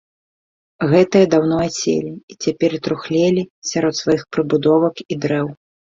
Гэтыя 0.93 1.25
даўно 1.33 1.59
аселі 1.65 2.13
і 2.33 2.37
цяпер 2.45 2.71
трухлелі 2.87 3.41
сярод 3.73 3.95
сваіх 4.03 4.21
прыбудовак 4.37 4.95
і 5.11 5.21
дрэў. 5.25 5.47